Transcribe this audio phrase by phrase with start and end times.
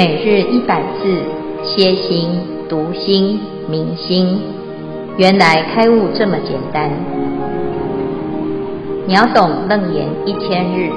[0.00, 1.22] 每日一百字，
[1.62, 2.30] 歇心、
[2.70, 4.40] 读心、明心，
[5.18, 6.90] 原来开悟这么简单。
[9.06, 10.88] 秒懂楞严一千日，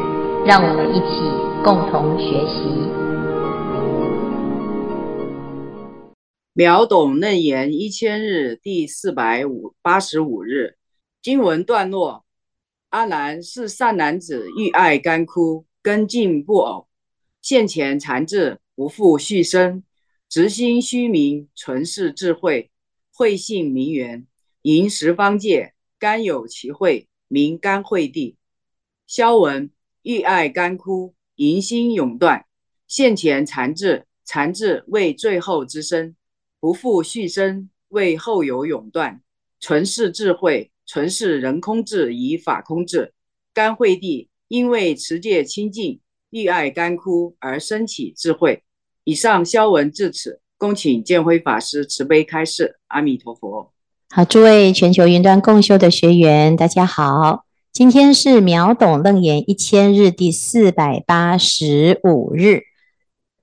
[0.45, 1.19] 让我们一起
[1.65, 2.63] 共同学习。
[6.53, 10.75] 秒懂楞严一千日第四百五八十五日
[11.21, 12.23] 经文段落：
[12.91, 16.87] 阿难是善男子，欲爱干枯，根茎不偶，
[17.41, 18.59] 现前禅智。
[18.75, 19.83] 不复续生，
[20.27, 22.71] 直心虚明，纯是智慧，
[23.11, 24.25] 慧性明圆，
[24.63, 28.37] 盈十方界，甘有其慧，名甘慧地。
[29.05, 29.69] 消文：
[30.01, 32.47] 欲爱干枯，淫心永断，
[32.87, 36.15] 现前禅智，禅智为最后之身，
[36.59, 39.21] 不复续生，为后有永断，
[39.59, 43.13] 纯是智慧，纯是人空智与法空智。
[43.53, 45.99] 甘慧地，因为持戒清净。
[46.33, 48.63] 欲爱干枯而生起智慧。
[49.03, 52.79] 以上消文至此，恭请建辉法师慈悲开示。
[52.87, 53.71] 阿弥陀佛。
[54.09, 57.45] 好，诸位全球云端共修的学员，大家好。
[57.71, 62.63] 今天是秒懂楞严一千日第四百八十五日，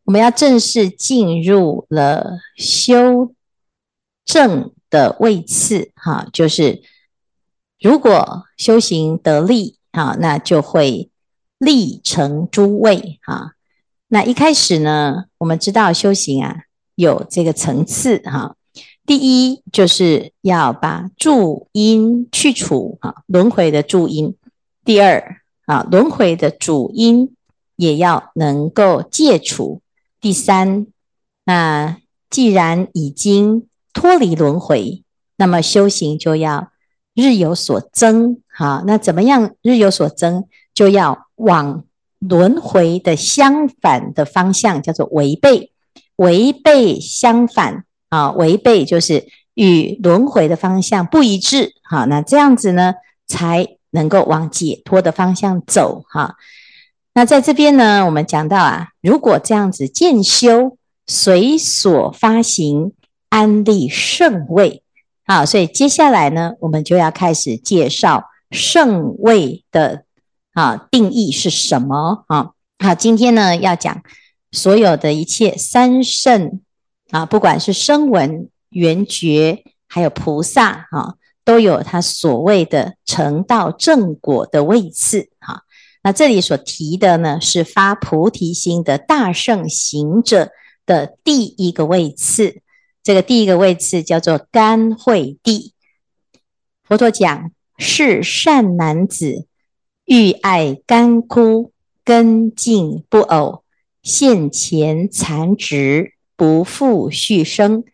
[0.04, 3.32] 我们要正式进入了修
[4.24, 5.92] 正的位次。
[5.94, 6.82] 哈，就是
[7.78, 11.09] 如果修行得力，哈，那就会。
[11.60, 13.52] 立成诸位哈，
[14.08, 16.56] 那一开始呢，我们知道修行啊
[16.94, 18.56] 有这个层次哈。
[19.04, 24.30] 第一就是要把助因去除哈，轮回的助因；
[24.86, 27.34] 第二啊，轮回的主因
[27.76, 29.82] 也要能够戒除；
[30.18, 30.86] 第三，
[31.44, 31.98] 那
[32.30, 35.04] 既然已经脱离轮回，
[35.36, 36.70] 那么修行就要
[37.14, 38.82] 日有所增哈。
[38.86, 40.46] 那怎么样日有所增？
[40.80, 41.26] 就要。
[41.40, 41.84] 往
[42.18, 45.72] 轮回的相反的方向叫做违背，
[46.16, 52.96] 违背相反啊，违背就是与轮回的方向不一致，好，那这样子呢，
[53.26, 56.36] 才能够往解脱的方向走哈。
[57.14, 62.92] 那在这边呢，我们讲到啊，如果这样子渐修，随所发行，
[63.30, 64.82] 安立圣位，
[65.26, 70.04] 好，所以接下来呢，我们就要开始介绍圣位的。
[70.52, 72.50] 啊，定义是什么啊？
[72.78, 74.02] 好，今天呢要讲
[74.50, 76.60] 所有的一切三圣
[77.10, 85.62] 啊，不管是声闻、缘觉，还有菩萨啊，都有他所谓的成道正果的位次哈。
[86.02, 90.50] 那这里所提的呢，是发菩提心的大圣行者
[90.86, 92.62] 的第一个位次，
[93.02, 95.74] 这个第一个位次叫做干慧地。
[96.82, 99.46] 佛陀讲是善男子。
[100.12, 101.70] 欲爱干枯，
[102.04, 103.62] 根茎不偶，
[104.02, 107.84] 现前残值，不复续生，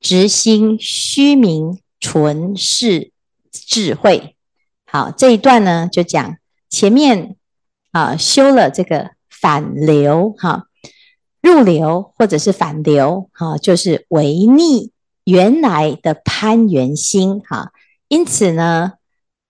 [0.00, 3.12] 直心虚名，纯是
[3.52, 4.34] 智慧。
[4.86, 6.36] 好，这一段呢，就讲
[6.68, 7.36] 前面
[7.92, 10.64] 啊，修了这个反流哈，
[11.40, 14.90] 入流或者是反流哈，就是违逆
[15.22, 17.70] 原来的攀缘心哈，
[18.08, 18.94] 因此呢。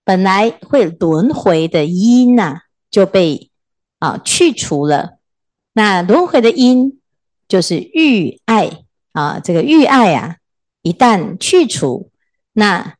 [0.05, 3.49] 本来会轮回的因呐、就被
[3.99, 5.17] 啊去除了。
[5.73, 6.99] 那轮回的因
[7.47, 10.37] 就是欲爱啊，这个欲爱啊，
[10.81, 12.09] 一旦去除，
[12.51, 12.95] 那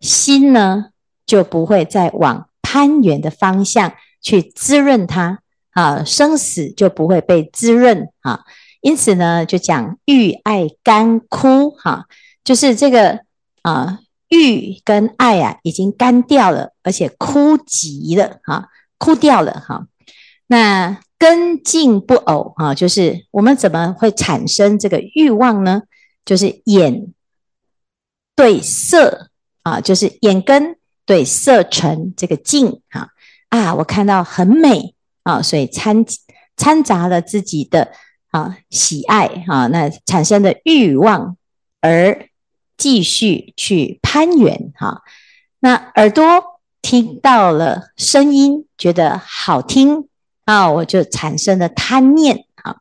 [0.00, 0.86] 心呢
[1.26, 5.40] 就不会再往攀缘的方向去滋润它
[5.72, 8.44] 啊，生死就不会被滋润啊。
[8.80, 12.06] 因此呢，就讲欲爱干枯哈，
[12.42, 13.20] 就是这个
[13.62, 13.98] 啊。
[14.28, 19.86] 欲跟爱啊，已经干掉了，而且枯竭了哈，枯掉了哈。
[20.48, 25.82] 那根茎不偶哈，就是我们怎么会产生这个欲望呢？
[26.24, 27.12] 就是眼
[28.34, 29.30] 对色
[29.62, 33.10] 啊，就是眼根对色尘这个境哈
[33.48, 36.04] 啊，我看到很美啊，所以掺
[36.56, 37.92] 掺杂了自己的
[38.30, 41.36] 啊喜爱哈，那产生的欲望
[41.80, 42.28] 而。
[42.76, 45.02] 继续去攀援哈，
[45.60, 46.24] 那耳朵
[46.82, 50.08] 听到了声音，觉得好听
[50.44, 52.80] 啊，我就产生了贪念哈。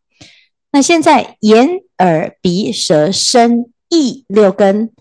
[0.72, 4.92] 那现在眼耳鼻舌身意六根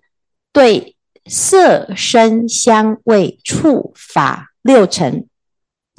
[0.52, 0.96] 对
[1.26, 5.26] 色声香味触法六尘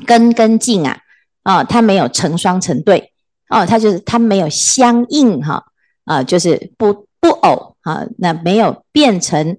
[0.06, 1.00] 根根净啊
[1.44, 3.12] 啊，它没有成双成对
[3.50, 5.66] 哦，它就是它没有相应哈
[6.06, 7.06] 啊，就是不。
[7.26, 9.58] 不偶啊，那没有变成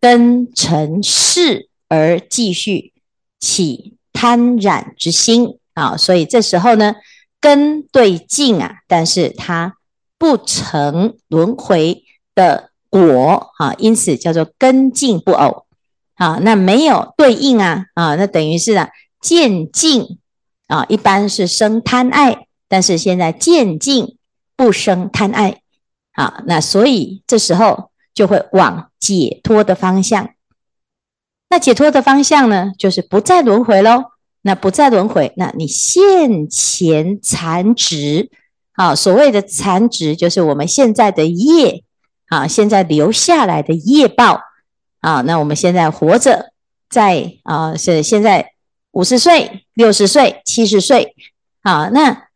[0.00, 2.92] 根尘识而继续
[3.40, 6.94] 起贪染之心啊，所以这时候呢，
[7.40, 9.74] 根对境啊，但是它
[10.18, 12.04] 不成轮回
[12.34, 15.64] 的果啊，因此叫做根尽不偶
[16.14, 16.38] 啊。
[16.42, 18.90] 那没有对应啊啊，那等于是啊
[19.20, 20.18] 渐尽
[20.66, 24.18] 啊，一般是生贪爱，但是现在渐尽
[24.54, 25.61] 不生贪爱
[26.12, 26.42] 啊。
[26.46, 30.30] 那所以这时候就会往解脱的方向。
[31.50, 34.12] 那解脱的方向呢，就是不再轮回喽。
[34.44, 38.30] 那不再轮回，那你现前残值。
[38.72, 41.84] 啊，所谓的残值就是我们现在的业
[42.28, 44.40] 啊，现在留下来的业报
[45.00, 45.20] 啊。
[45.20, 46.52] 那我们现在活着，
[46.88, 48.52] 在啊是现在
[48.92, 51.14] 五十岁、六十岁、七十岁
[51.60, 51.90] 啊。
[51.92, 52.28] 那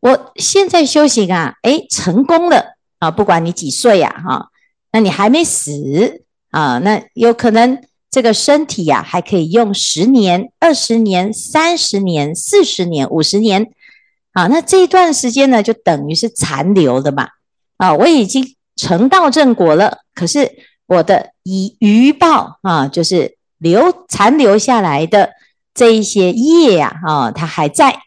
[0.00, 3.10] 我现在修行啊，诶，成功了啊。
[3.10, 4.48] 不管你几岁呀，哈，
[4.92, 13.70] 那你还没死啊，那有可能这个身体呀，还可以用十年、二十年、三十年、四十年、五十年。
[14.32, 17.28] 啊，那这一段时间呢，就等于是残留的嘛。
[17.78, 20.50] 啊，我已经成道正果了，可是
[20.86, 25.30] 我的余余报啊，就是留残留下来的
[25.72, 28.02] 这一些业呀，啊，它还在。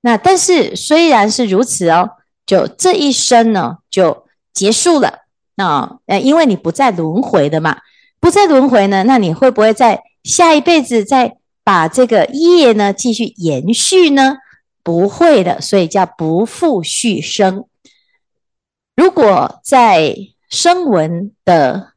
[0.00, 2.10] 那但是虽然是如此哦，
[2.46, 4.25] 就这一生呢就
[4.56, 5.20] 结束了
[5.56, 5.98] 啊。
[6.06, 7.76] 呃，因为你不再轮回的嘛，
[8.18, 14.38] 不再轮回呢，那你会不会在下一辈子再把这个业呢继续延续呢？
[14.82, 17.66] 不会的，所以叫不复续生。
[18.96, 20.16] 如果在
[20.48, 21.92] 声闻的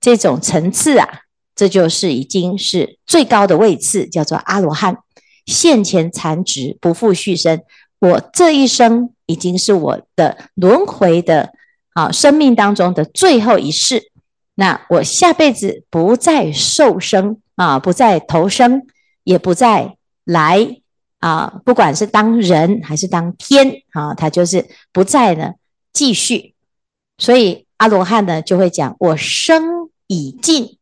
[0.00, 1.08] 这种层次啊，
[1.56, 4.98] 这就是已经是最高的位次，叫做阿罗汉。
[5.46, 7.62] 现前残值，不复续生。
[7.98, 11.54] 我这一生已经是我的轮回的
[11.98, 14.12] 啊生命当中的最后一世。
[14.54, 18.82] 那我下辈子不再受生啊，不再投生，
[19.24, 20.80] 也不再来。
[21.18, 25.54] 啊，不管是当人还是当天，啊，他就是不再呢
[25.92, 26.54] 继续。
[27.18, 30.78] 所以阿罗汉呢就会讲：我生已尽，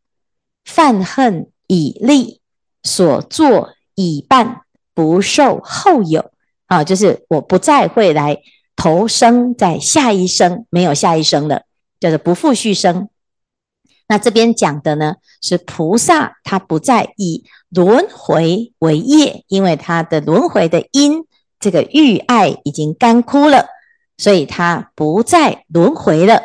[0.66, 2.40] 犯恨已立，
[2.82, 4.60] 所作已办，
[4.92, 6.30] 不受后有。
[6.66, 8.36] 啊，就是我不再会来
[8.76, 11.62] 投生在下一生，没有下一生了，
[11.98, 13.08] 叫做不复续生。
[14.08, 21.24] 那这边讲的呢，是菩萨他不再以轮回为业，因为他的轮回的因，
[21.58, 23.66] 这个欲爱已经干枯了，
[24.16, 26.42] 所以他不再轮回了。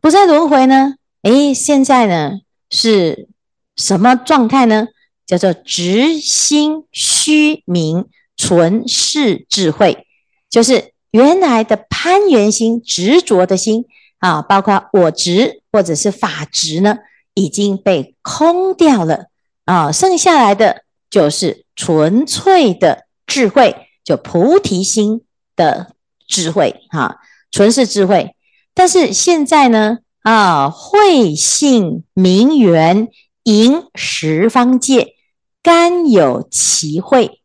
[0.00, 0.94] 不再轮回呢？
[1.22, 2.38] 诶，现在呢
[2.70, 3.28] 是
[3.76, 4.88] 什么状态呢？
[5.26, 10.06] 叫做直心虚明纯是智慧，
[10.48, 13.86] 就是原来的攀缘心、执着的心。
[14.18, 16.96] 啊，包括我执或者是法执呢，
[17.34, 19.26] 已经被空掉了
[19.66, 25.20] 啊，剩下来的就是纯粹的智慧，就菩提心
[25.54, 25.92] 的
[26.26, 27.18] 智慧哈，
[27.50, 28.34] 纯是智慧。
[28.72, 33.08] 但是现在呢，啊，慧性明圆
[33.42, 35.16] 盈十方界，
[35.62, 37.42] 甘有其慧，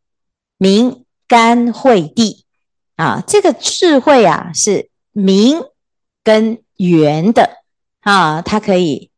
[0.57, 2.45] 名甘慧地
[2.99, 5.61] 啊，这个智慧啊是明
[6.23, 6.61] 跟。
[6.79, 7.57] 圆的
[7.99, 9.11] 啊，它可以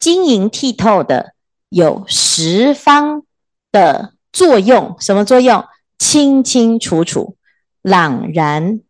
[0.00, 1.34] 晶莹剔透的，
[1.68, 3.22] 有十方
[3.70, 4.96] 的作用。
[4.98, 5.64] 什么作用？
[6.00, 7.36] 清清楚楚、
[7.80, 8.80] 朗然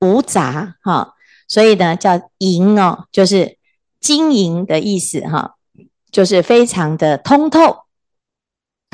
[0.00, 1.14] 无杂哈。
[1.46, 3.58] 所以呢，叫盈哦，就是
[4.00, 5.56] 晶莹的意思哈，
[6.10, 7.80] 就是非常的通透。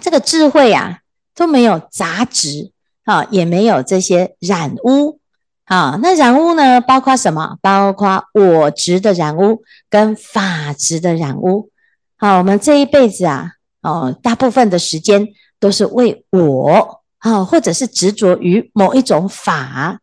[0.03, 0.99] 这个智慧啊，
[1.33, 2.73] 都没有杂质
[3.05, 5.21] 啊，也没有这些染污。
[5.67, 6.79] 啊，那染污呢？
[6.83, 7.57] 包括什么？
[7.63, 11.71] 包括我执的染污跟法执的染污。
[12.19, 15.27] 好，我们这一辈子啊，哦，大部分的时间
[15.59, 20.01] 都是为我啊，或者是执着于某一种法。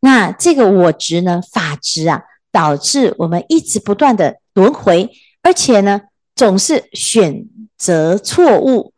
[0.00, 5.08] 那这个我执呢，法执啊，导致我们一直不断的轮回，
[5.42, 6.00] 而且呢，
[6.34, 7.46] 总是选
[7.78, 8.92] 择错误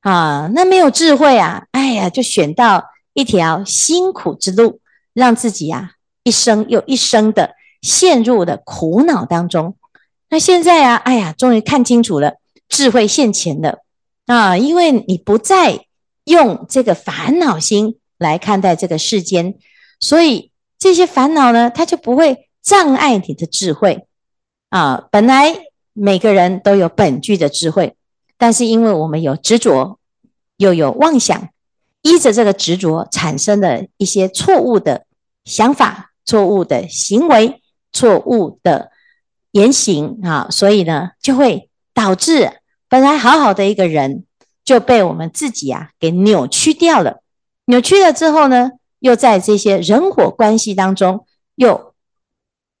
[0.00, 0.50] 啊。
[0.54, 4.80] 那没有智慧啊，哎呀，就选到一条辛苦之路。
[5.14, 5.90] 让自己呀、啊、
[6.22, 9.76] 一生又一生的陷入了苦恼当中。
[10.30, 13.80] 那现在啊，哎呀，终于看清楚了，智慧现前了
[14.24, 14.56] 啊！
[14.56, 15.84] 因为你不再
[16.24, 19.58] 用这个烦恼心来看待这个世间，
[20.00, 24.06] 所以这些烦恼呢，它就不会障碍你的智慧
[24.70, 25.06] 啊。
[25.12, 25.54] 本来
[25.92, 27.96] 每个人都有本具的智慧，
[28.38, 29.98] 但是因为我们有执着，
[30.56, 31.50] 又有妄想。
[32.02, 35.06] 依着这个执着产生的一些错误的
[35.44, 38.90] 想法、错误的行为、错误的
[39.52, 44.24] 言行啊，所以呢，就会导致本来好好的一个人
[44.64, 47.22] 就被我们自己啊给扭曲掉了。
[47.66, 51.94] 扭曲了之后呢，又在这些人火关系当中又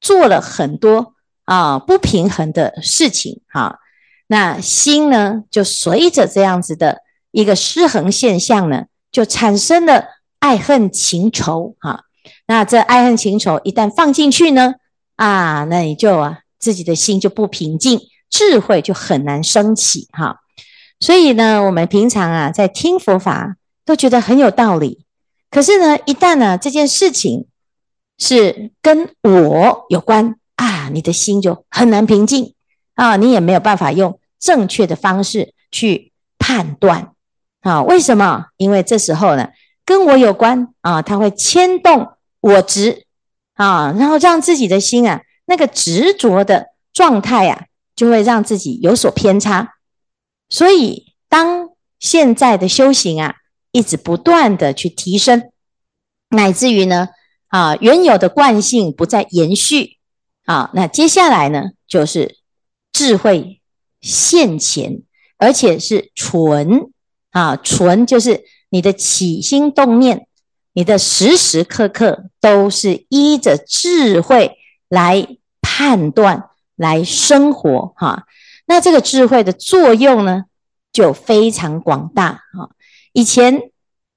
[0.00, 1.14] 做了很多
[1.44, 3.78] 啊不平衡的事情哈，
[4.26, 10.06] 那心呢就随着这样子的一个失衡现象呢，就产生了
[10.40, 12.04] 爱恨情仇哈。
[12.46, 14.74] 那这爱恨情仇一旦放进去呢，
[15.16, 18.00] 啊，那你就啊自己的心就不平静，
[18.30, 20.40] 智慧就很难升起哈。
[20.98, 25.04] 所以呢，我们平常啊在听佛法都觉得很有道理，
[25.50, 27.46] 可是呢，一旦呢这件事情
[28.18, 32.54] 是跟我有关啊，你的心就很难平静
[32.94, 37.11] 啊，你也没有办法用正确的方式去判断
[37.62, 37.82] 啊。
[37.82, 38.46] 为什么？
[38.56, 39.48] 因为这时候呢，
[39.84, 43.06] 跟我有关啊，它会牵动我执
[43.54, 47.66] 啊，然后让自己的心啊那个执着的状态啊，
[47.96, 49.74] 就会让自己有所偏差。
[50.48, 53.36] 所以，当现在的修行啊，
[53.70, 55.50] 一直不断的去提升，
[56.28, 57.08] 乃至于呢，
[57.48, 59.98] 啊，原有的惯性不再延续，
[60.44, 62.36] 啊，那接下来呢，就是
[62.92, 63.60] 智慧
[64.00, 65.02] 现前，
[65.38, 66.90] 而且是纯，
[67.32, 70.26] 啊，纯就是你的起心动念，
[70.72, 74.56] 你的时时刻刻都是依着智慧
[74.88, 75.26] 来
[75.60, 78.26] 判断、来生活，哈、
[78.66, 80.44] 那这个智慧的作用呢，
[80.92, 82.70] 就非常广大啊。
[83.12, 83.70] 以前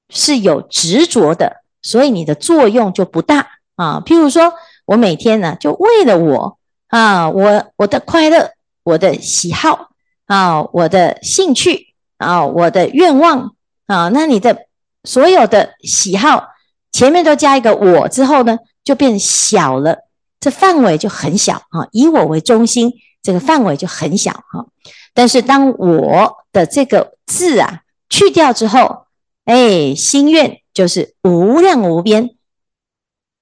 [0.10, 4.01] 是有执着的，所以你的作用就不大啊。
[4.05, 4.53] 譬如说，
[4.86, 6.57] 我每天呢，就为了我
[6.88, 8.51] 啊，我我的快乐，
[8.84, 9.89] 我的喜好
[10.27, 13.55] 啊，我的兴趣啊，我的愿望
[13.88, 14.67] 啊，那你的
[15.03, 16.50] 所有的喜好
[16.91, 20.00] 前面都加一个我之后呢，就变小了，
[20.39, 21.88] 这范围就很小啊。
[21.91, 22.93] 以我为中心。
[23.25, 24.67] 这个范围就很小哈，
[25.15, 29.07] 但是当我的这个字啊去掉之后，
[29.45, 32.36] 哎，心愿就是无量无边，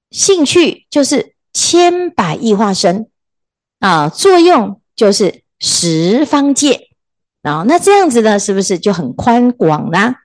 [0.10, 3.10] 兴趣就是千百亿化身
[3.80, 6.92] 啊，作用就是十方界
[7.44, 10.16] 啊，那这样子呢，是不是就很宽广啦？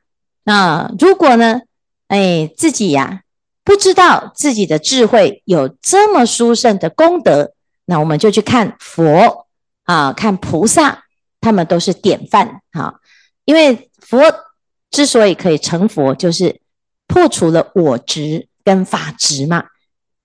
[0.45, 1.61] 啊，如果呢，
[2.07, 3.21] 哎，自己呀
[3.63, 7.53] 不知道自己的智慧有这么殊胜的功德，
[7.85, 9.45] 那我们就去看佛。
[9.85, 11.05] 啊，看菩萨，
[11.41, 12.97] 他们都是典范啊。
[13.47, 14.21] 因为佛
[14.91, 16.61] 之所以可以成佛，就是
[17.07, 19.65] 破除了我执跟法执嘛。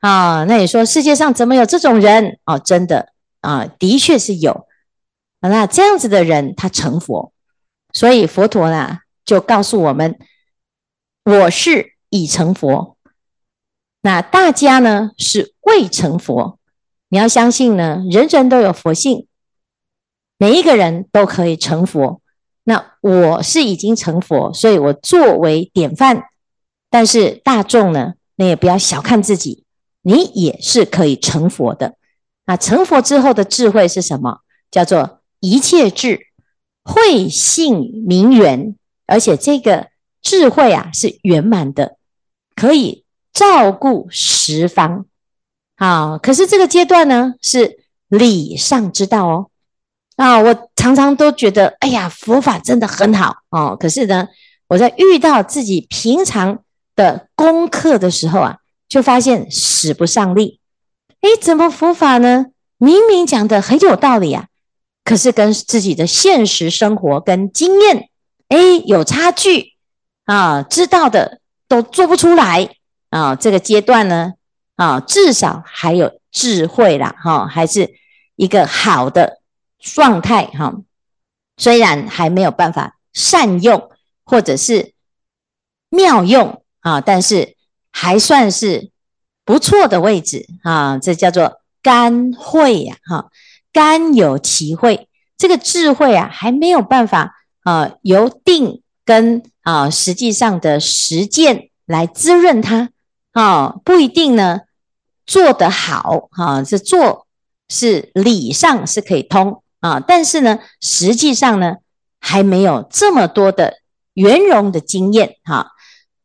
[0.01, 2.37] 啊，那你说世界上怎么有这种人？
[2.45, 4.67] 哦，真的啊，的确是有。
[5.49, 7.33] 那这样子的人，他成佛，
[7.91, 10.17] 所以佛陀呢就告诉我们：
[11.25, 12.97] 我是已成佛。
[14.01, 16.59] 那大家呢是未成佛。
[17.09, 19.27] 你要相信呢，人人都有佛性。
[20.37, 22.21] 每一个人都可以成佛，
[22.63, 26.23] 那我是已经成佛，所以我作为典范。
[26.89, 29.63] 但是大众呢，你也不要小看自己，
[30.01, 31.95] 你也是可以成佛的。
[32.45, 34.39] 那成佛之后的智慧是什么？
[34.69, 36.27] 叫做一切智，
[36.85, 39.89] 慧性明圆，而且这个
[40.21, 41.97] 智慧啊是圆满的，
[42.55, 45.05] 可以照顾十方。
[45.75, 49.49] 好，可是这个阶段呢，是理上之道哦。
[50.15, 53.75] 啊，我常常都觉得，哎呀，佛法真的很好哦。
[53.77, 54.29] 可是呢，
[54.69, 56.63] 我在遇到自己平常
[56.95, 60.61] 的功课的时候啊，就发现使不上力。
[61.19, 62.45] 哎，怎么佛法呢？
[62.77, 64.47] 明明讲的很有道理啊，
[65.03, 68.09] 可是跟自己的现实生活跟经验，
[68.47, 69.73] 哎，有差距
[70.25, 70.63] 啊。
[70.63, 72.69] 知道的都做不出来
[73.09, 73.35] 啊。
[73.35, 74.33] 这个阶段呢，
[74.75, 77.95] 啊，至少还有智慧啦，哈，还是
[78.35, 79.39] 一个好的。
[79.85, 80.73] 状态哈，
[81.57, 83.89] 虽然还没有办法善用
[84.23, 84.93] 或者是
[85.89, 87.57] 妙用啊，但是
[87.91, 88.91] 还算是
[89.43, 90.97] 不错的位置啊。
[90.97, 93.29] 这叫做甘慧呀，哈，
[93.73, 95.09] 甘有其慧。
[95.37, 102.91] 这个智慧啊，还没有办法啊，由定跟啊实际上的实践来滋润它
[103.33, 104.61] 啊，不一定呢
[105.25, 106.63] 做得好哈。
[106.63, 107.27] 这做
[107.67, 109.61] 是理上是可以通。
[109.79, 111.75] 啊，但是呢，实际上呢，
[112.21, 113.79] 还没有这么多的
[114.13, 115.71] 圆融的经验哈、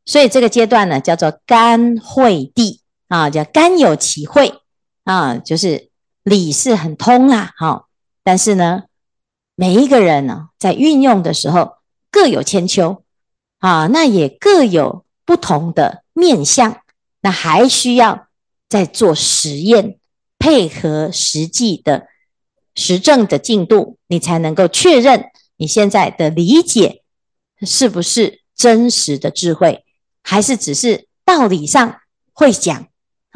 [0.07, 4.61] 所以这个阶段呢，叫做甘慧地啊，叫甘有其慧
[5.03, 5.88] 啊，就是
[6.23, 7.87] 理是很通啦，哈、
[8.23, 8.85] 但是呢，
[9.55, 11.77] 每一个人呢，在运用的时候
[12.11, 13.05] 各有千秋
[13.59, 16.83] 啊，那也各有不同的面向，
[17.21, 18.29] 那还需要
[18.69, 19.99] 再做实验，
[20.39, 22.09] 配合实际的。
[22.81, 27.03] 实证的进度，你才能够确认你现在的理解
[27.63, 29.85] 是不是真实的智慧，
[30.23, 31.97] 还是只是道理上
[32.33, 32.87] 会讲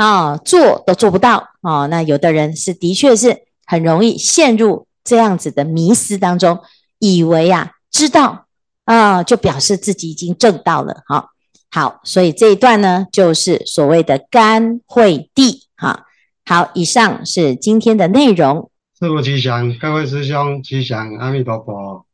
[0.03, 1.87] 啊，做都做不到啊。
[1.87, 6.59] 那有的人是的确是很容易陷入这样子的迷思当中，
[6.99, 8.47] 以为啊知道
[8.85, 11.05] 啊就表示自己已经证到了。
[11.07, 11.29] 好，
[11.71, 15.69] 好，所以这一段呢就是所谓的干惠帝。
[15.77, 16.07] 哈，
[16.45, 18.71] 好，以上是今天的内容。
[18.99, 22.07] 师父吉祥，各位师兄吉祥，阿弥陀佛。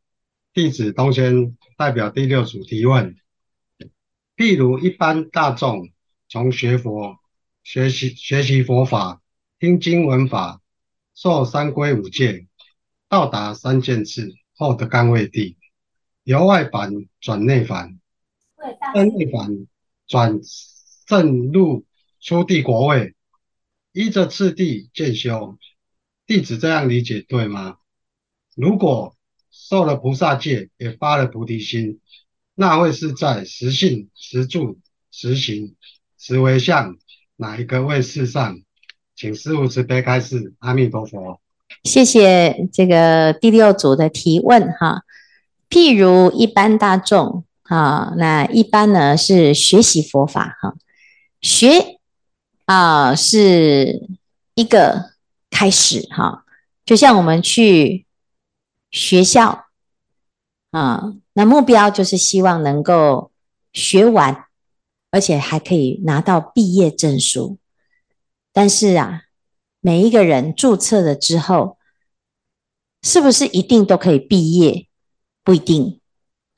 [0.52, 3.16] 弟子东轩代表第六组提问。
[4.36, 5.88] 譬如一般大众
[6.28, 7.16] 从学佛、
[7.70, 9.20] 学习学习佛法、
[9.58, 10.62] 听经闻法、
[11.14, 12.46] 受三皈五戒，
[13.10, 15.58] 到达三件事后的干惠帝，
[16.22, 18.00] 由外返转内返，
[18.94, 19.66] 由内返
[20.06, 20.40] 转
[21.04, 21.84] 正入
[22.22, 23.14] 出地国位，
[23.92, 25.58] 依着次第渐修。
[26.26, 27.76] 弟子这样理解对吗？
[28.56, 29.14] 如果
[29.50, 32.00] 受了菩萨戒，也发了菩提心，
[32.54, 35.76] 那会是在实信、实住、实行、
[36.16, 36.96] 实为相
[37.38, 38.60] 哪一个位次上？
[39.16, 40.52] 请师父慈悲开示。
[40.58, 41.40] 阿弥陀佛。
[41.84, 45.04] 谢谢这个第六组的提问哈。
[45.70, 50.74] 譬如一般大众哈，那一般呢是学习佛法哈，
[51.40, 51.98] 学
[52.66, 54.06] 啊是
[54.54, 55.16] 一个。
[55.50, 56.44] 开始哈，
[56.84, 58.04] 就像我们去
[58.90, 59.64] 学校
[60.70, 63.32] 啊，那目标就是希望能够
[63.72, 64.44] 学完，
[65.10, 67.58] 而且还可以拿到毕业证书。
[68.52, 69.22] 但是啊，
[69.80, 71.78] 每一个人注册了之后，
[73.02, 74.88] 是不是一定都可以毕业？
[75.44, 76.00] 不一定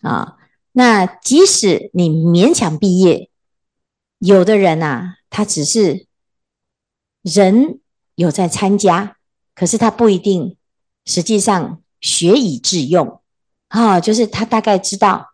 [0.02, 0.37] 啊。
[0.73, 3.30] 那即使你勉强毕业，
[4.19, 6.07] 有的人啊，他只是
[7.23, 7.80] 人。
[8.16, 9.16] 有在参加，
[9.54, 10.59] 可是他不一定
[11.07, 13.23] 实际上学以致用
[13.69, 15.30] 啊，就是他大概知道，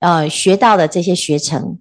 [0.00, 1.78] 呃，学到的这些学程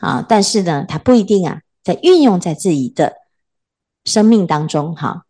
[0.00, 3.14] 啊，但是呢，他不一定啊，在运用在自己的
[4.04, 5.24] 生命当中哈。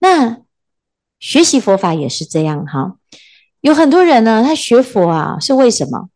[0.00, 0.42] 那
[1.18, 2.96] 学习佛法也是这样哈，
[3.60, 6.08] 有很多人呢，他学佛啊，是为什么？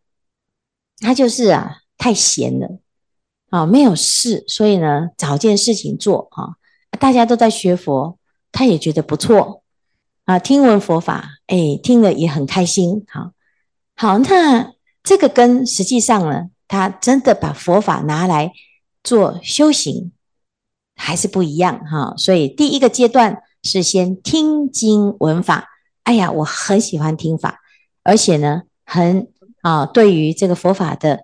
[0.98, 2.78] 他就是啊，太闲了
[3.50, 6.56] 啊，没有事，所以呢，找件事情做哈。
[7.00, 8.18] 大家都在学佛，
[8.52, 9.64] 他也觉得不错
[10.26, 10.38] 啊。
[10.38, 13.04] 听闻佛法，哎，听了也很开心。
[13.08, 13.32] 好，
[13.96, 18.50] 好，那这个跟实际上呢，他真的把佛法拿来
[19.04, 20.10] 做修行，
[20.96, 22.14] 还是不一样哈。
[22.16, 25.68] 所以第一个阶段是先听经闻法。
[26.04, 27.60] 哎呀，我很喜欢听法，
[28.02, 29.28] 而且呢，很
[29.60, 31.20] 啊，对于这个佛法的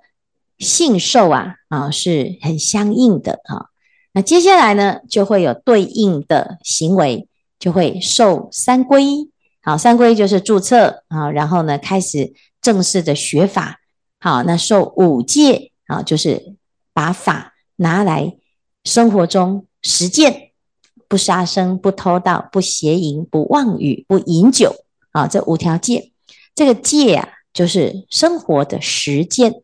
[0.58, 3.70] 信受啊啊，是很相应的哈。
[4.12, 7.26] 那接下来呢，就会有对应的行为，
[7.58, 9.30] 就会受三皈。
[9.62, 13.80] 好，三皈就是注册啊，然后呢，开始正式的学法。
[14.20, 16.56] 好，那受五戒啊，就是
[16.92, 18.36] 把法拿来
[18.84, 20.50] 生活中实践，
[21.08, 24.74] 不杀生、不偷盗、不邪淫、不妄语、不饮酒
[25.12, 26.12] 啊，这五条戒。
[26.54, 29.54] 这个戒啊，就是生活的实践。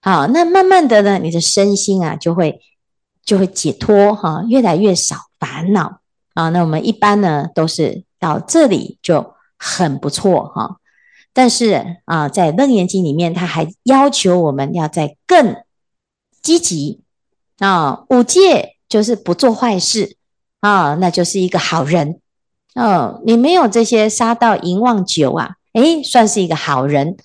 [0.00, 2.60] 好，那慢慢的呢，你的身心啊，就会。
[3.24, 6.00] 就会解脱哈，越来越少烦恼
[6.34, 6.48] 啊。
[6.48, 10.80] 那我们一般呢，都是到这里就很不错哈。
[11.32, 15.56] 但是啊，在《楞严经》里面，他还要求我们要再更
[16.42, 17.02] 积极
[17.58, 18.04] 啊。
[18.10, 20.16] 五戒就是不做坏事
[20.60, 22.20] 啊，那就是一个好人
[22.74, 23.22] 哦。
[23.24, 27.16] 你没有这些杀盗淫妄酒啊，诶，算是一个好人，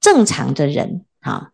[0.00, 1.50] 正常的人啊。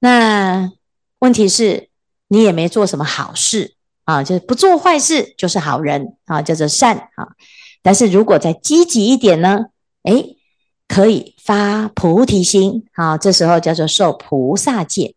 [0.00, 0.70] 那
[1.18, 1.90] 问题是？
[2.28, 7.36] 你也没做什么好事啊，就是不做坏事就是好人啊，叫做善啊。
[7.82, 9.66] 但是如果再积极一点呢，
[10.04, 10.38] 诶，
[10.86, 15.14] 可以发菩提心啊，这时候叫做受菩萨戒。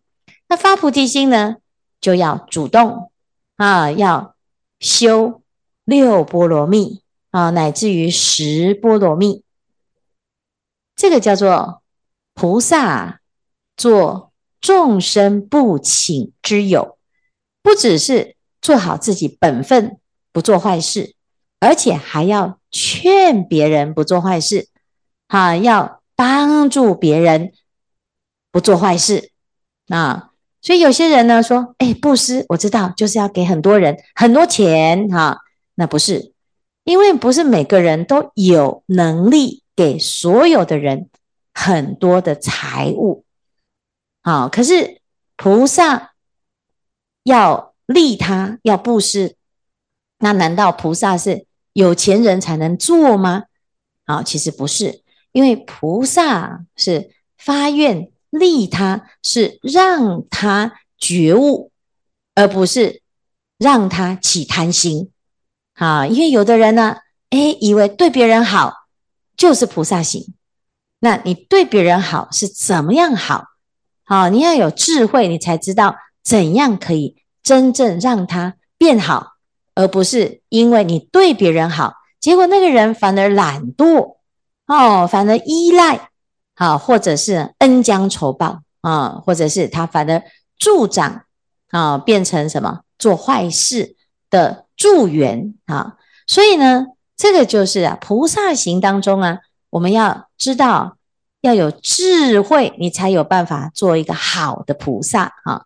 [0.48, 1.58] 那发菩提心呢，
[2.00, 3.12] 就要主动
[3.56, 4.36] 啊，要
[4.80, 5.42] 修
[5.86, 7.02] 六波罗蜜
[7.32, 9.44] 啊，乃至于十波罗蜜。
[10.96, 11.82] 这个叫做
[12.34, 13.22] 菩萨
[13.76, 16.98] 做众生不请之友。
[17.62, 20.00] 不只是做好自己本分，
[20.32, 21.16] 不做坏事，
[21.60, 24.70] 而且还要劝别人不做坏事，
[25.28, 27.54] 哈，要帮助别人
[28.52, 29.32] 不做坏事
[29.90, 30.32] 啊。
[30.62, 35.38] 所以有些人呢说，哎，布施我知道，就是要给很多人很多钱，哈，
[35.76, 36.34] 那不是，
[36.84, 41.10] 因为不是每个人都有能力给所有的人
[41.54, 43.24] 很多的财物，
[44.22, 45.02] 啊，可是
[45.36, 46.14] 菩萨。
[47.24, 49.36] 要利他，要布施，
[50.20, 53.44] 那难道菩萨是有钱人才能做吗？
[54.06, 55.02] 啊，其实不是，
[55.38, 61.72] 因为菩萨是发愿利他，是让他觉悟，
[62.34, 63.04] 而不是
[63.60, 65.12] 让他起贪心
[65.76, 66.98] 啊，因为有的人呢，
[67.30, 68.74] 诶，以为对别人好
[69.38, 70.34] 就是菩萨行，
[71.02, 73.44] 那你对别人好是怎么样好？
[74.06, 79.34] 好，你要有智慧，你才知道怎样可以真正让他变好，
[79.76, 84.17] 而不是因为你对别人好，结果那个人反而懒惰
[84.68, 86.10] 哦，反而依赖，
[86.56, 90.22] 好，或者是恩将仇报啊，或者是他反而
[90.60, 91.24] 助长
[91.72, 92.82] 啊，变成什么？
[93.00, 93.96] 做坏事
[94.30, 100.98] 的助缘啊，所以呢，这个就是啊，菩萨行当中啊，我们要知道
[101.42, 105.62] 要有智慧，你才有办法做一个好的菩萨啊。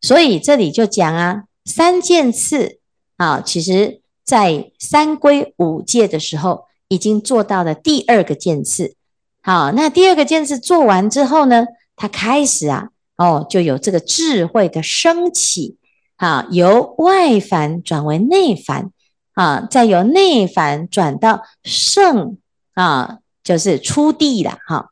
[0.00, 2.80] 所以这里就讲啊，三件次
[3.16, 8.94] 啊，其实在三归五戒的时候，已经做到了第二个件次。
[9.42, 11.66] 好，那第二个件次做完之后呢，
[11.96, 15.76] 他开始啊，哦，就有这个智慧的升起。
[16.16, 18.92] 啊，由外凡转为内凡，
[19.32, 22.38] 啊，再由内凡转到圣，
[22.74, 24.90] 啊，就是出地了，哈、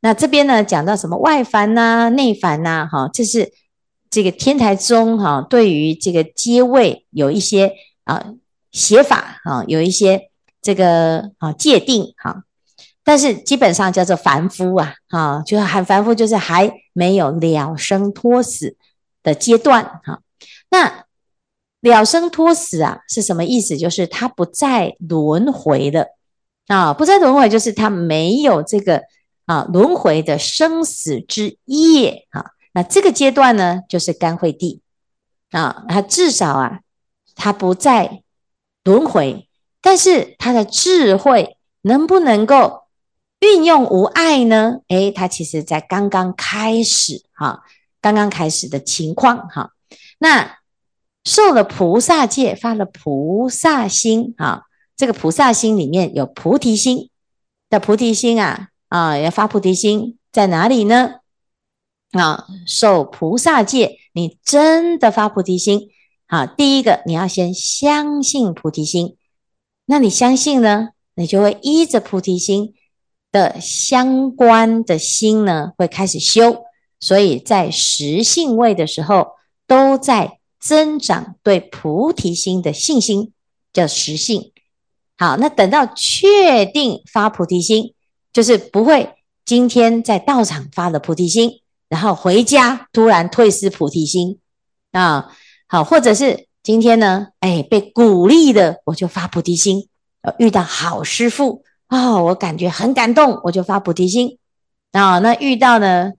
[0.00, 3.52] 那这边呢，讲到什么外凡呐、内凡呐、啊，哈、这是
[4.08, 7.72] 这个天台宗哈、对于这个阶位有一些
[8.04, 8.26] 啊
[8.70, 10.29] 写法啊，有一些
[10.62, 12.44] 这个啊界定哈、
[13.02, 18.76] 但是基本上叫做凡夫啊，啊，就是很凡夫，就是还没有了生脱死
[19.22, 20.20] 的阶段，哈、
[20.70, 21.04] 那
[21.80, 23.76] 了生脱死啊，是什么意思？
[23.76, 26.08] 就是他不再轮回了
[26.66, 29.02] 啊，不再轮回，就是他没有这个
[29.46, 32.50] 啊轮回的生死之业啊。
[32.72, 34.82] 那这个阶段呢，就是干慧地
[35.50, 36.80] 啊，他至少啊，
[37.34, 38.22] 他不再
[38.84, 39.48] 轮回，
[39.80, 42.82] 但是他的智慧能不能够
[43.40, 44.80] 运用无碍呢？
[44.88, 47.62] 诶，他其实在刚刚开始哈，
[48.00, 49.72] 刚刚开始的情况哈，
[50.18, 50.58] 那。
[51.22, 54.62] 受了菩萨戒，发了菩萨心啊！
[54.96, 57.10] 这个菩萨心里面有菩提心
[57.68, 59.18] 的菩提心啊啊！
[59.18, 61.16] 要发菩提心在哪里呢？
[62.12, 65.90] 啊，受菩萨戒，你真的发菩提心
[66.26, 66.46] 啊！
[66.46, 69.18] 第一个，你要先相信菩提心，
[69.90, 72.72] 那你相信呢，你就会依着菩提心
[73.32, 76.64] 的相关的心呢，会开始修。
[77.00, 79.32] 所以在实性位的时候，
[79.66, 80.38] 都在。
[80.62, 83.32] 增长对菩提心的信心，
[83.72, 84.52] 叫实性。
[85.16, 87.94] 好，那等到确定发菩提心，
[88.30, 89.14] 就是不会
[89.46, 94.38] 今天在道场发了菩提心，然后回家突然退失菩提心
[94.92, 95.34] 啊。
[95.66, 99.88] 好，或者是今天呢，哎，被鼓励的，我就发菩提心。
[100.38, 104.38] 遇到好师父啊、哦，我感觉很感动，我就发菩提心
[104.92, 105.18] 啊。
[105.20, 106.12] 那遇到呢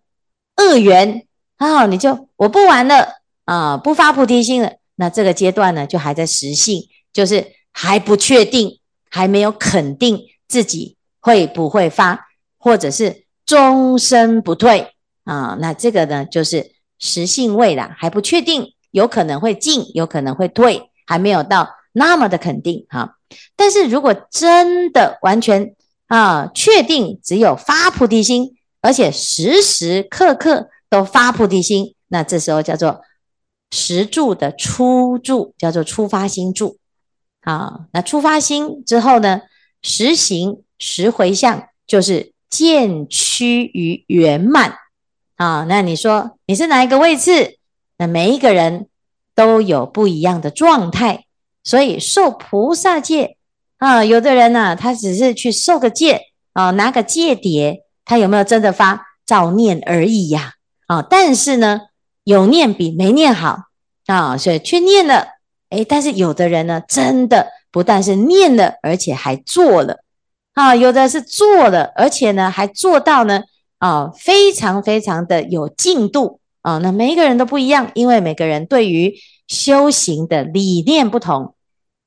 [0.58, 1.28] 恶缘
[1.58, 3.22] 啊，你就我不玩了。
[3.46, 12.28] 啊，不发菩提心了，那这个阶段呢，就还在实性，就是还不确定，还没有肯定自己会不会发，
[12.58, 14.94] 或者是终身不退
[15.26, 15.58] 啊。
[15.60, 23.16] 那这个呢，就是实性位了，还不确定，有可能会进，有可能会退，还没有到那么的肯定哈、
[23.56, 25.76] 但是如果真的完全
[26.08, 33.02] 啊确定，只有发菩提心，而且时时刻刻都发菩提心，那这时候叫做。
[33.74, 36.76] 实住的初住叫做初发心住，
[37.40, 39.44] 啊，那初发心之后呢，
[39.82, 44.74] 实行实回向就是渐趋于圆满
[45.38, 45.66] 啊。
[45.70, 47.60] 那你说你是哪一个位次？
[48.02, 48.88] 那每一个人
[49.36, 51.26] 都有不一样的状态，
[51.64, 53.38] 所以受菩萨戒
[53.78, 56.22] 啊，有的人呢、他只是去受个戒
[56.54, 59.06] 啊，拿个戒牒，他有没有真的发？
[59.24, 60.54] 照念而已呀
[60.88, 61.82] 啊，但是呢。
[62.24, 63.64] 有念比没念好
[64.06, 65.26] 啊，所以去念了，
[65.72, 70.04] 诶，但是有的人呢，真的不但是念了，而且还做了
[70.54, 73.42] 啊，有的是做了，而且呢还做到呢
[73.80, 76.78] 啊，非常非常的有进度啊。
[76.80, 79.14] 那每一个人都不一样，因为每个人对于
[79.48, 81.56] 修行的理念不同，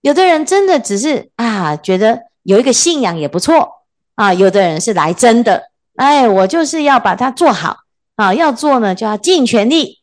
[0.00, 3.68] 有的人真的只是啊，觉得有一个信仰也不错
[4.14, 7.76] 啊，有的人是来真的，哎，我就是要把它做好
[8.16, 10.00] 啊，要做呢就要尽全力。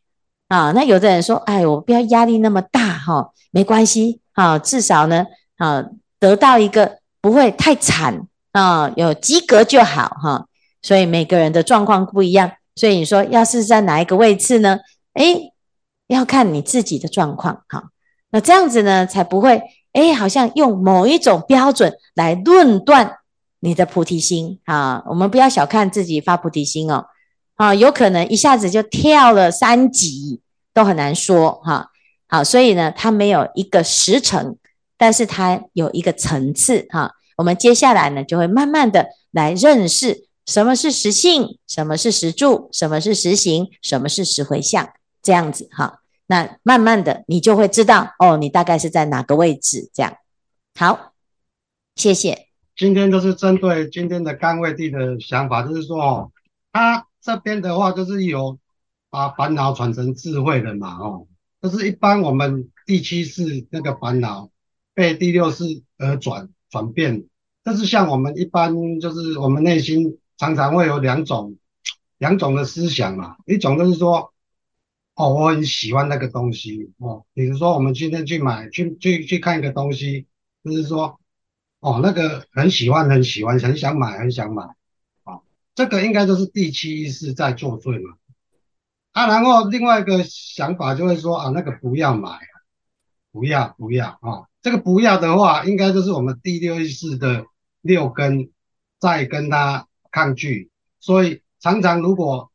[0.48, 5.24] 啊，那有的人说，哎，我不要压力那么大哈，没关系啊，至少呢，
[5.56, 5.82] 啊，
[6.20, 10.46] 得到一个不会太惨啊，有及格就好哈。
[10.82, 14.78] 所以每个人的状况不一样，所以你说要是在哪一个位置呢？
[15.14, 15.52] 诶，
[16.06, 17.90] 要看你自己的状况哈。
[18.30, 23.18] 那这样子呢，才不会诶，好像用某一种标准来论断
[23.60, 25.02] 你的菩提心啊。
[25.06, 27.06] 我们不要小看自己发菩提心哦。
[27.56, 30.40] 啊，有可能一下子就跳了三级，
[30.72, 31.90] 都很难说哈。
[32.26, 34.56] 好，所以呢，它没有一个实层，
[34.96, 37.12] 但是它有一个层次哈。
[37.36, 46.00] 我们接下来呢，就会慢慢的来认识什么是实性，什么是实住，什么是实行，什么是实回向，这样子哈。
[46.26, 50.16] 那慢慢的，你就会知道哦，你大概是在哪个位置这样。
[50.74, 51.12] 好，
[51.94, 52.48] 谢谢。
[52.74, 56.32] 今天就是针对今天的甘位地的想法，就是说哦，
[56.72, 58.58] 他这边的话就是有
[59.10, 61.26] 把烦恼转成智慧的嘛，哦。
[61.60, 64.50] 就是一般我们第七世那个烦恼
[64.94, 67.24] 被第六世而转转变，
[67.62, 71.56] 但是像我们一般就是我们内心常常会有两种
[72.18, 74.32] 两种的思想嘛，一种就是说，
[75.14, 80.26] 哦，我很喜欢那个东西哦，比如说我们今天去买去去去看一个东西，
[80.64, 81.20] 就是说，
[81.80, 84.62] 哦，那个很喜欢很喜欢很想买很想买，
[85.24, 85.42] 哦，
[85.74, 88.16] 这个应该就是第七意识在作祟嘛。
[89.12, 92.38] 啊，然后另外一个想法就会说啊，那个不要买，
[93.30, 97.44] 不要不要啊，这个不要的话，应该就是我们第六意识的
[97.82, 98.50] 六根
[98.98, 100.70] 在跟他抗拒，
[101.00, 102.52] 所以常常如果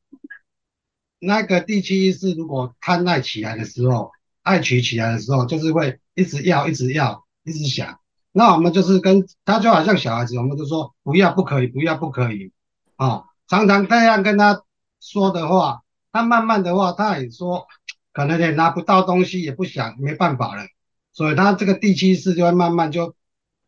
[1.20, 4.12] 那个第七意识如果贪爱起来的时候，
[4.44, 8.00] 爱取起来的时候，就是会一直要一直要一直想，
[8.32, 12.54] 那我们就是跟他就好像小孩子，我们就说不要不可以不要不可以。
[12.96, 14.64] 啊，常常这样跟他
[15.02, 15.82] 说的话。
[16.10, 17.68] 他慢慢的话，他也说，
[18.12, 20.66] 可能也拿不到东西，也不想，没办法了，
[21.14, 23.14] 所以他这个第七识就会慢慢就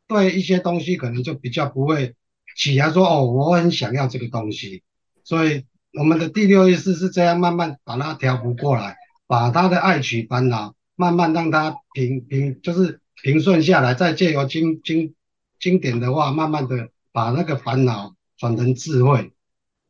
[0.07, 2.15] 对一些东西可能就比较不会
[2.55, 4.83] 起来说哦，我很想要这个东西，
[5.23, 15.13] 所以我们的第六意识是这样慢慢把它调伏过来，把他的爱取烦恼慢慢让他平平就是平顺下来，再借由经经
[15.59, 19.31] 经典的话，慢慢的把那个烦恼转成智慧，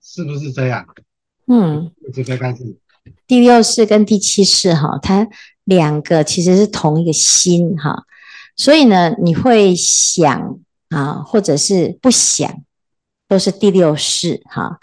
[0.01, 0.85] 是不是这样？
[1.47, 2.77] 嗯，这个开始。
[3.25, 5.27] 第六世跟第七世哈，它
[5.63, 8.05] 两个其实是同一个心哈，
[8.55, 12.63] 所以呢，你会想啊，或者是不想，
[13.27, 14.79] 都是第六识哈。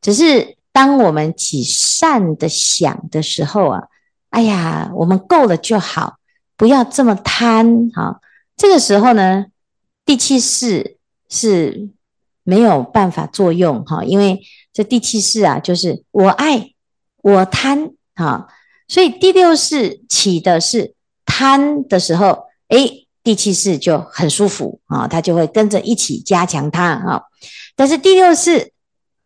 [0.00, 3.82] 只是当我们起善的想的时候啊，
[4.30, 6.18] 哎呀，我们够了就好，
[6.56, 8.20] 不要这么贪哈。
[8.56, 9.46] 这个时候呢，
[10.04, 11.88] 第七识是
[12.42, 14.40] 没有办法作用哈，因为。
[14.76, 16.72] 这第七识啊，就是我爱
[17.22, 18.48] 我贪啊，
[18.88, 27.22] 所以第六识起的是贪的时候，诶，第七识就很舒服啊，它就会跟着一起加强它啊。
[27.74, 28.72] 但是第六式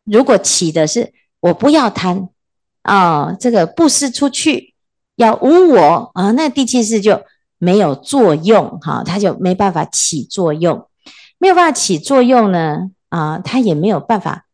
[0.04, 2.30] 如果起的是我不要贪
[2.82, 4.74] 啊，这个布施出去
[5.16, 7.20] 要无我啊，那第七识就
[7.58, 10.88] 没有作用哈，它就没办法起作用，
[11.36, 14.46] 没有办法起作用呢啊，它也没有办法。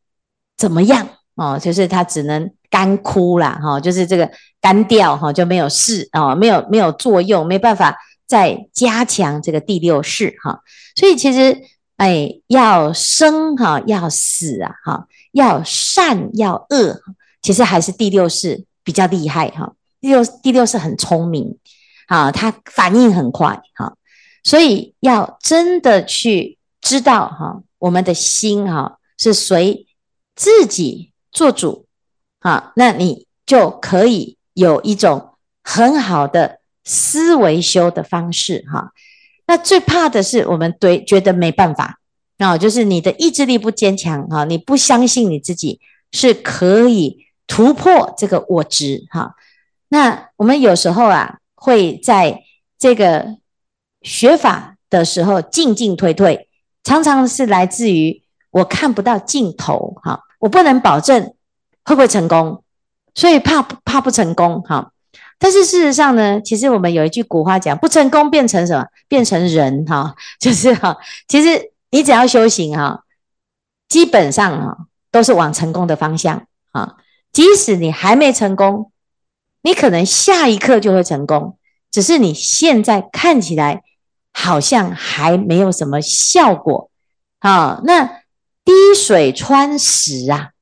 [0.57, 1.59] 怎么样哦？
[1.59, 4.31] 就是它只能干枯啦，哈，就是这个
[4.61, 10.61] 干掉哈，就没有事哦，没有没有作用，没办法再加强这个第六识哈。
[10.97, 11.61] 所以其实
[11.97, 17.01] 哎，要生哈，要死啊，哈，要善要恶，
[17.43, 19.75] 其实还是第六识比较厉害哈。
[20.01, 21.59] 第六第六识很聪明
[22.07, 23.97] 啊，它反应很快哈，
[24.43, 29.87] 所以要真的去知道哈，我们的心哈是随。
[30.37, 31.87] 自己做主，
[32.41, 38.93] 啊，那你就可以有一种很好的思维修的方式，哈。
[39.47, 41.99] 那最怕的是我们对觉得没办法，
[42.39, 45.81] 啊，就是你的意志力不坚强，哈，你不相信你自己
[46.13, 49.35] 是可以突破这个我执，哈。
[49.89, 52.43] 那我们有时候啊，会在
[52.79, 53.37] 这个
[54.03, 56.49] 学法的时候进进退退，
[56.83, 58.23] 常常是来自于。
[58.55, 61.35] 我看不到尽头，哈，我不能保证
[61.85, 62.63] 会不会成功，
[63.13, 64.93] 所以怕怕不成功，哈。
[65.39, 68.87] 但是事实上呢，其实我们有一句古话讲，不成功变成什么？
[69.09, 70.97] 变成人，哈，就是哈。
[71.29, 73.05] 其实你只要修行，哈，
[73.89, 74.77] 基本上哈
[75.11, 76.97] 都是往成功的方向，啊。
[77.33, 78.91] 即使你还没成功，
[79.63, 81.59] 你可能下一刻就会成功，
[81.91, 83.83] 只是你现在看起来
[84.33, 86.91] 好像还没有什么效果，
[87.41, 88.21] 啊，那。
[88.67, 90.53] 滴水穿石啊，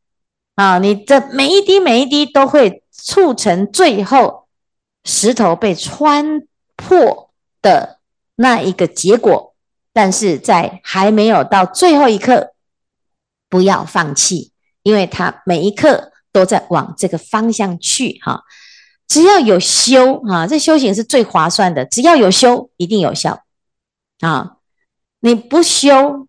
[0.56, 4.41] 啊，你的每一滴每一滴都会促成最后
[5.04, 6.42] 石头被穿
[6.76, 8.00] 破的
[8.36, 9.54] 那一个结果，
[9.92, 12.54] 但是在还没有到最后一刻，
[13.48, 18.42] 不要放弃，因为它每一刻都在往这个方向去哈。
[19.08, 23.42] 只要有修哈，这修行是最划算的，只要有修，一定有效
[24.20, 24.56] 啊，
[25.20, 26.26] 你不修。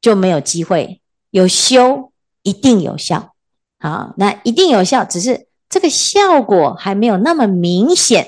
[0.00, 3.34] 就没有机会，有修一定有效，
[3.80, 8.26] 好，那一定有效，只是这个效果还没有那么明显，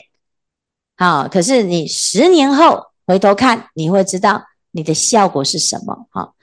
[0.97, 6.07] 好，可是你十年后回头看，你会知道你的效果是什么。
[6.11, 6.35] 好，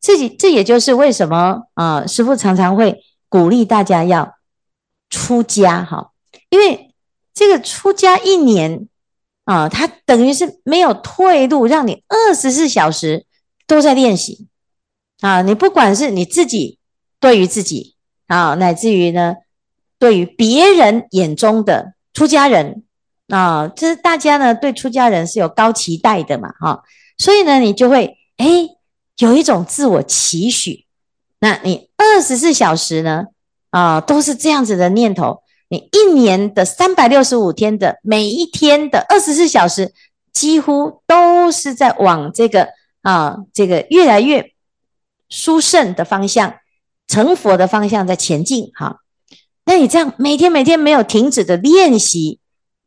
[0.00, 4.36] 这这也就是为什么啊，师父常常会鼓励大家要
[5.10, 6.12] 出家哈，
[6.48, 6.94] 因为
[7.34, 8.88] 这个出家一年
[9.44, 13.26] 啊，它等于是没有退路，让你二十四小时
[13.66, 14.48] 都在练习
[15.20, 15.42] 啊。
[15.42, 16.78] 你不管是你自己
[17.20, 17.94] 对于自己
[18.26, 19.34] 啊，乃至于呢，
[19.98, 22.82] 对于别人眼中的出家人。
[23.28, 26.84] 啊，这是大家呢对出家人是有高期待的嘛，哈，
[27.18, 28.46] 所以呢，你就会哎
[29.18, 30.84] 有一种自我期许。
[31.40, 33.24] 那你二十四小时呢，
[33.70, 35.42] 啊，都是这样子的念头。
[35.68, 39.92] 你一年的三百六十五天的每一天的二十四小时，
[40.32, 42.68] 几乎都是在往这个
[43.02, 44.52] 啊这个越来越
[45.28, 46.54] 殊胜的方向、
[47.08, 49.00] 成佛的方向在前进，哈。
[49.66, 52.38] 那你这样每天每天没有停止的练习。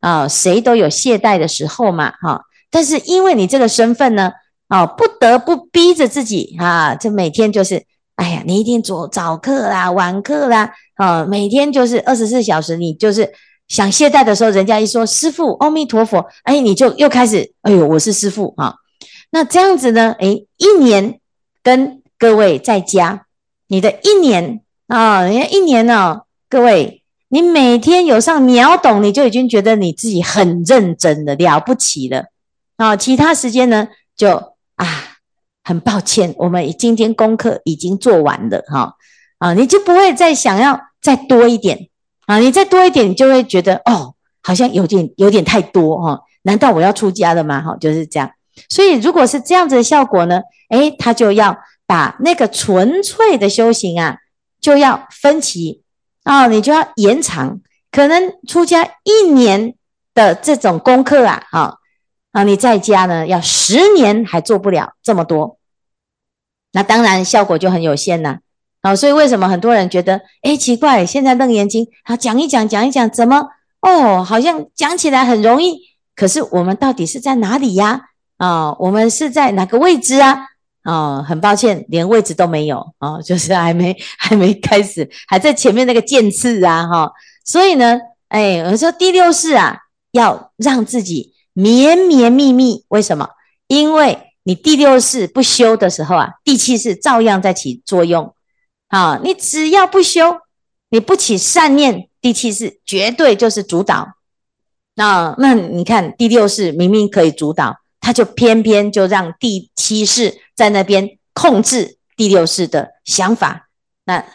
[0.01, 2.41] 啊，谁都有懈怠的时候嘛，哈。
[2.71, 4.31] 但是因为你这个身份呢，
[4.69, 7.83] 啊，不得不逼着自己啊，这每天就是，
[8.15, 13.29] 哎呀，你一定做早课啦、晚课啦，啊，每天就是二十四小时，你就是
[13.67, 18.75] 想懈怠的时候，人家一说师父，阿弥陀佛，哎，你就又开始，哎呦，我是师父啊。
[19.31, 21.19] 那这样子呢，哎，一年
[21.61, 23.25] 跟各位在家，
[23.67, 27.03] 你的一年啊，人家一年呢，各位。
[27.31, 32.25] 你每天有上秒懂，你就已经觉得你自己很认真的了不起了
[32.75, 32.95] 啊！
[32.95, 35.19] 其他时间呢，就啊，
[35.63, 38.95] 很抱歉，我们今天功课已经做完了哈
[39.37, 41.89] 啊，你就不会再想要再多一点
[42.25, 42.39] 啊！
[42.39, 46.19] 你再多一点，你就会觉得哦，好像有点有点太多哈。
[46.41, 47.61] 难道我要出家了吗？
[47.61, 48.31] 哈，就是这样。
[48.69, 54.17] 所以如果是这样子的效果呢，诶，他就要把那个纯粹的修行啊，
[54.59, 55.83] 就要分歧。
[56.25, 57.59] 哦，你就要延长，
[57.91, 59.75] 可能出家一年
[60.13, 61.75] 的这种功课啊，啊、
[62.31, 65.57] 啊，你在家呢要十年还做不了这么多，
[66.73, 68.39] 那当然效果就很有限呐。
[68.81, 73.47] 啊、哦，所以为什么很多人觉得，哎，奇怪，现在《楞严经》他讲一讲，讲一讲，怎么
[73.81, 75.79] 哦，好像讲起来很容易，
[76.15, 78.01] 可是我们到底是在哪里呀？
[78.37, 80.47] 啊、我们是在哪个位置啊？
[80.89, 87.11] 哦，很抱歉，连位置都没有哦，就是还没 还没开始，还在前面那个渐次啊，哈、
[87.45, 87.99] 所以呢，
[88.29, 89.77] 哎，我说第六世啊，
[90.13, 93.29] 要让自己绵绵密密，为什么？
[93.67, 98.33] 因为你第六世不修的时候啊，第七世照样在起作用，
[98.87, 100.37] 啊、你只要不修，
[100.89, 104.07] 你不起善念，第七世绝对就是主导。
[104.95, 107.77] 那那你看第六世明明可以主导。
[108.01, 113.69] 他就偏偏就让第七世在那边控制第六世的想法，
[114.03, 114.25] 那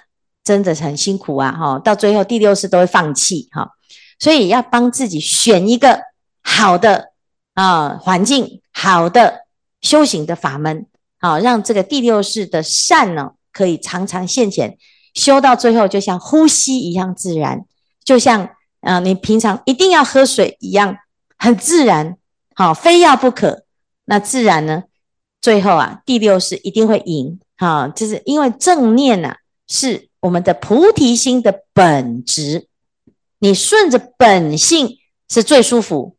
[0.43, 1.53] 真的很辛苦啊！
[1.53, 3.73] 哈，到最后第六世都会放弃哈，
[4.19, 6.01] 所以要帮自己选一个
[6.43, 7.13] 好的
[7.53, 9.41] 啊环境，好的
[9.83, 10.87] 修行的法门，
[11.21, 14.79] 好让这个第六世的善呢可以常常现前，
[15.13, 17.67] 修到最后就像呼吸一样自然，
[18.03, 18.49] 就像
[18.81, 20.97] 啊你平常一定要喝水一样
[21.37, 22.17] 很自然。
[22.55, 23.65] 好，非要不可，
[24.07, 24.85] 那自然呢，
[25.45, 27.39] 最后啊，第六是一定会赢。
[27.59, 29.37] 哈，就是因为正念呐、啊，
[29.69, 32.67] 是我们的菩提心的本质。
[33.41, 34.97] 你顺着本性
[35.29, 36.17] 是最舒服。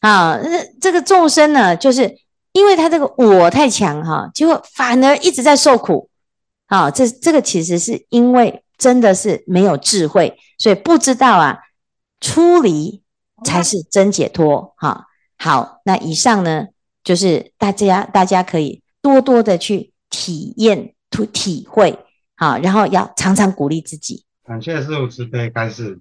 [0.00, 2.18] 啊，那这个众生呢，就是
[2.52, 6.10] 因为他这个我太强哈，结果反而一直在受苦。
[6.66, 11.60] 啊，这这个其实是因为真的是没有智慧，所以不知道啊，
[12.20, 13.02] 出离
[13.42, 14.74] 才是真解脱。
[14.76, 15.06] 哈。
[15.38, 16.66] 好，那以上呢，
[17.04, 21.98] 就是大家大家可以多多的去体验、体体会，
[22.36, 24.24] 好，然后要常常鼓励自己。
[24.44, 26.00] 感谢师父慈悲开示。